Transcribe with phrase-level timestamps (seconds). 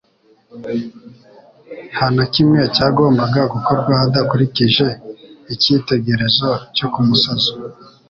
[1.91, 4.87] Nta na kimwe cyagombaga gukorwa hadakurikijwe
[5.53, 7.51] icyitegerezo cyo ku musozi.